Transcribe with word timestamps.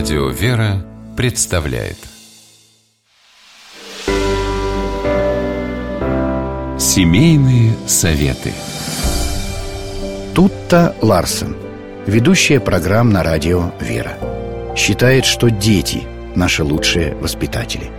Радио 0.00 0.28
«Вера» 0.30 0.82
представляет 1.14 1.98
Семейные 6.78 7.74
советы 7.86 8.54
Тутта 10.34 10.96
Ларсен, 11.02 11.54
ведущая 12.06 12.60
программ 12.60 13.10
на 13.10 13.22
радио 13.22 13.72
«Вера», 13.78 14.16
считает, 14.74 15.26
что 15.26 15.50
дети– 15.50 16.04
наши 16.34 16.64
лучшие 16.64 17.14
воспитатели. 17.16 17.90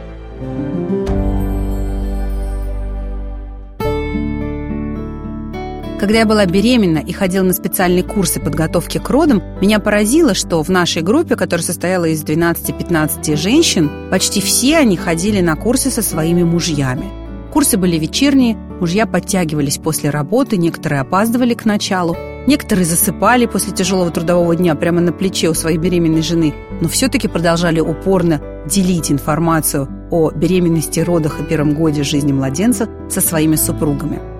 Когда 6.01 6.17
я 6.17 6.25
была 6.25 6.47
беременна 6.47 6.97
и 6.97 7.13
ходила 7.13 7.43
на 7.43 7.53
специальные 7.53 8.01
курсы 8.01 8.39
подготовки 8.39 8.97
к 8.97 9.07
родам, 9.07 9.43
меня 9.61 9.77
поразило, 9.77 10.33
что 10.33 10.63
в 10.63 10.69
нашей 10.69 11.03
группе, 11.03 11.35
которая 11.35 11.63
состояла 11.63 12.05
из 12.05 12.23
12-15 12.23 13.35
женщин, 13.35 13.91
почти 14.09 14.41
все 14.41 14.77
они 14.77 14.97
ходили 14.97 15.41
на 15.41 15.55
курсы 15.55 15.91
со 15.91 16.01
своими 16.01 16.41
мужьями. 16.41 17.05
Курсы 17.53 17.77
были 17.77 17.99
вечерние, 17.99 18.55
мужья 18.55 19.05
подтягивались 19.05 19.77
после 19.77 20.09
работы, 20.09 20.57
некоторые 20.57 21.01
опаздывали 21.01 21.53
к 21.53 21.65
началу, 21.65 22.17
некоторые 22.47 22.85
засыпали 22.85 23.45
после 23.45 23.71
тяжелого 23.71 24.09
трудового 24.09 24.55
дня 24.55 24.73
прямо 24.73 25.01
на 25.01 25.11
плече 25.11 25.49
у 25.49 25.53
своей 25.53 25.77
беременной 25.77 26.23
жены, 26.23 26.55
но 26.81 26.89
все-таки 26.89 27.27
продолжали 27.27 27.79
упорно 27.79 28.41
делить 28.65 29.11
информацию 29.11 29.87
о 30.09 30.31
беременности, 30.31 30.99
родах 30.99 31.39
и 31.39 31.43
первом 31.43 31.75
годе 31.75 32.01
жизни 32.01 32.31
младенца 32.31 32.89
со 33.07 33.21
своими 33.21 33.55
супругами. 33.55 34.30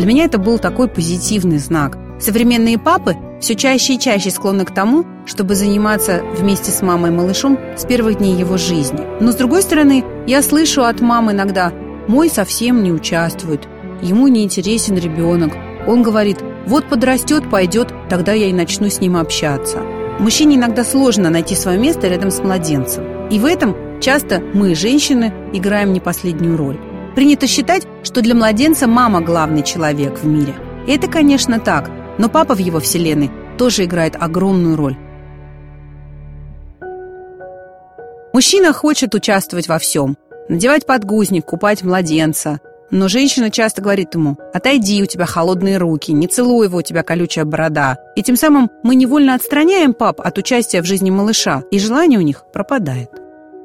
Для 0.00 0.08
меня 0.08 0.24
это 0.24 0.38
был 0.38 0.58
такой 0.58 0.88
позитивный 0.88 1.58
знак. 1.58 1.98
Современные 2.18 2.78
папы 2.78 3.16
все 3.38 3.54
чаще 3.54 3.96
и 3.96 3.98
чаще 3.98 4.30
склонны 4.30 4.64
к 4.64 4.72
тому, 4.72 5.04
чтобы 5.26 5.54
заниматься 5.54 6.22
вместе 6.38 6.70
с 6.70 6.80
мамой 6.80 7.10
и 7.10 7.14
малышом 7.14 7.58
с 7.76 7.84
первых 7.84 8.16
дней 8.16 8.34
его 8.34 8.56
жизни. 8.56 9.00
Но 9.20 9.30
с 9.32 9.34
другой 9.34 9.60
стороны, 9.60 10.02
я 10.26 10.40
слышу 10.40 10.84
от 10.84 11.02
мам 11.02 11.30
иногда 11.30 11.70
«мой 12.08 12.30
совсем 12.30 12.82
не 12.82 12.92
участвует», 12.92 13.68
«ему 14.00 14.26
не 14.28 14.42
интересен 14.42 14.96
ребенок», 14.96 15.52
он 15.86 16.02
говорит 16.02 16.38
«вот 16.66 16.88
подрастет, 16.88 17.50
пойдет, 17.50 17.92
тогда 18.08 18.32
я 18.32 18.46
и 18.46 18.54
начну 18.54 18.88
с 18.88 19.02
ним 19.02 19.18
общаться». 19.18 19.82
Мужчине 20.18 20.56
иногда 20.56 20.82
сложно 20.82 21.28
найти 21.28 21.54
свое 21.54 21.78
место 21.78 22.08
рядом 22.08 22.30
с 22.30 22.38
младенцем. 22.38 23.28
И 23.28 23.38
в 23.38 23.44
этом 23.44 23.76
часто 24.00 24.40
мы, 24.54 24.74
женщины, 24.74 25.30
играем 25.52 25.92
не 25.92 26.00
последнюю 26.00 26.56
роль. 26.56 26.78
Принято 27.14 27.46
считать, 27.46 27.86
что 28.04 28.22
для 28.22 28.34
младенца 28.34 28.86
мама 28.86 29.20
главный 29.20 29.62
человек 29.62 30.18
в 30.18 30.26
мире. 30.26 30.54
И 30.86 30.92
это, 30.92 31.08
конечно, 31.08 31.58
так, 31.58 31.90
но 32.18 32.28
папа 32.28 32.54
в 32.54 32.58
его 32.58 32.80
вселенной 32.80 33.30
тоже 33.58 33.84
играет 33.84 34.16
огромную 34.18 34.76
роль. 34.76 34.96
Мужчина 38.32 38.72
хочет 38.72 39.14
участвовать 39.14 39.68
во 39.68 39.78
всем. 39.78 40.16
Надевать 40.48 40.86
подгузник, 40.86 41.44
купать 41.44 41.82
младенца. 41.82 42.60
Но 42.90 43.08
женщина 43.08 43.50
часто 43.50 43.82
говорит 43.82 44.14
ему 44.14 44.36
«Отойди, 44.52 45.02
у 45.02 45.06
тебя 45.06 45.26
холодные 45.26 45.78
руки, 45.78 46.12
не 46.12 46.26
целуй 46.26 46.66
его, 46.66 46.78
у 46.78 46.82
тебя 46.82 47.02
колючая 47.02 47.44
борода». 47.44 47.98
И 48.16 48.22
тем 48.22 48.36
самым 48.36 48.70
мы 48.82 48.94
невольно 48.94 49.34
отстраняем 49.34 49.94
пап 49.94 50.20
от 50.20 50.38
участия 50.38 50.82
в 50.82 50.86
жизни 50.86 51.10
малыша, 51.10 51.62
и 51.70 51.78
желание 51.78 52.18
у 52.18 52.22
них 52.22 52.44
пропадает. 52.52 53.19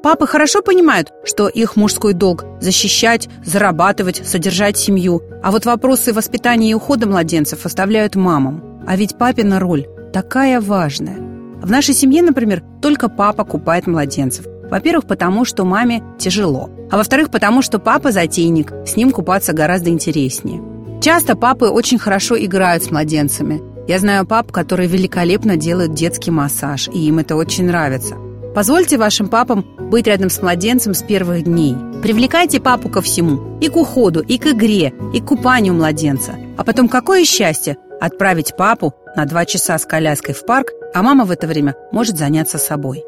Папы 0.06 0.28
хорошо 0.28 0.62
понимают, 0.62 1.12
что 1.24 1.48
их 1.48 1.74
мужской 1.74 2.12
долг– 2.12 2.44
защищать, 2.60 3.28
зарабатывать, 3.44 4.22
содержать 4.24 4.76
семью. 4.76 5.20
А 5.42 5.50
вот 5.50 5.66
вопросы 5.66 6.12
воспитания 6.12 6.70
и 6.70 6.74
ухода 6.74 7.08
младенцев 7.08 7.66
оставляют 7.66 8.14
мамам. 8.14 8.84
А 8.86 8.96
ведь 8.96 9.18
папина 9.18 9.58
роль 9.58 9.88
такая 10.12 10.60
важная. 10.60 11.16
В 11.60 11.68
нашей 11.72 11.92
семье, 11.92 12.22
например, 12.22 12.62
только 12.80 13.08
папа 13.08 13.42
купает 13.42 13.88
младенцев. 13.88 14.46
Во-первых, 14.70 15.08
потому 15.08 15.44
что 15.44 15.64
маме 15.64 16.04
тяжело. 16.20 16.70
А 16.88 16.98
во-вторых, 16.98 17.32
потому 17.32 17.60
что 17.60 17.80
папа 17.80 18.12
затейник, 18.12 18.72
с 18.86 18.94
ним 18.94 19.10
купаться 19.10 19.54
гораздо 19.54 19.90
интереснее. 19.90 20.62
Часто 21.02 21.34
папы 21.34 21.66
очень 21.66 21.98
хорошо 21.98 22.38
играют 22.38 22.84
с 22.84 22.92
младенцами. 22.92 23.60
Я 23.88 23.98
знаю 23.98 24.24
пап, 24.24 24.52
которые 24.52 24.88
великолепно 24.88 25.56
делают 25.56 25.94
детский 25.94 26.30
массаж, 26.30 26.86
и 26.86 27.08
им 27.08 27.18
это 27.18 27.34
очень 27.34 27.66
нравится. 27.66 28.14
Позвольте 28.56 28.96
вашим 28.96 29.28
папам 29.28 29.66
быть 29.90 30.06
рядом 30.06 30.30
с 30.30 30.40
младенцем 30.40 30.94
с 30.94 31.02
первых 31.02 31.44
дней. 31.44 31.76
Привлекайте 32.02 32.58
папу 32.58 32.88
ко 32.88 33.02
всему. 33.02 33.58
И 33.60 33.68
к 33.68 33.76
уходу, 33.76 34.20
и 34.22 34.38
к 34.38 34.46
игре, 34.46 34.94
и 35.12 35.20
к 35.20 35.26
купанию 35.26 35.74
младенца. 35.74 36.36
А 36.56 36.64
потом 36.64 36.88
какое 36.88 37.26
счастье 37.26 37.76
отправить 38.00 38.56
папу 38.56 38.94
на 39.14 39.26
два 39.26 39.44
часа 39.44 39.76
с 39.76 39.84
коляской 39.84 40.32
в 40.32 40.46
парк, 40.46 40.68
а 40.94 41.02
мама 41.02 41.26
в 41.26 41.30
это 41.32 41.46
время 41.46 41.74
может 41.92 42.16
заняться 42.16 42.56
собой. 42.56 43.04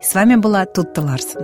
С 0.00 0.14
вами 0.14 0.36
была 0.36 0.66
Тутта 0.66 1.02
Ларсен. 1.02 1.40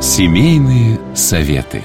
Семейные 0.00 0.98
советы. 1.14 1.82